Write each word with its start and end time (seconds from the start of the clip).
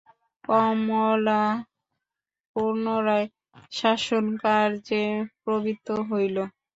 কমলা 0.43 1.41
পুনরায় 2.51 3.27
শাসনকার্যে 3.71 5.03
প্রবৃত্ত 5.41 5.87
হইল। 6.09 6.37